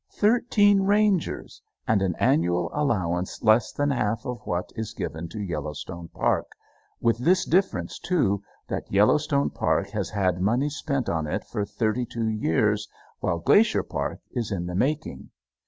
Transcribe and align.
Thirteen 0.13 0.81
rangers, 0.81 1.61
and 1.87 2.01
an 2.01 2.15
annual 2.17 2.71
allowance 2.73 3.43
less 3.43 3.71
than 3.71 3.91
half 3.91 4.25
of 4.25 4.39
what 4.45 4.71
is 4.75 4.95
given 4.95 5.29
to 5.29 5.39
Yellowstone 5.39 6.07
Park, 6.07 6.47
with 6.99 7.19
this 7.19 7.45
difference, 7.45 7.99
too, 7.99 8.41
that 8.67 8.91
Yellowstone 8.91 9.51
Park 9.51 9.91
has 9.91 10.09
had 10.09 10.41
money 10.41 10.71
spent 10.71 11.07
on 11.07 11.27
it 11.27 11.43
for 11.43 11.65
thirty 11.65 12.07
two 12.07 12.27
years 12.29 12.87
while 13.19 13.37
Glacier 13.37 13.83
Park 13.83 14.21
is 14.31 14.51
in 14.51 14.65
the 14.65 14.73
making! 14.73 15.29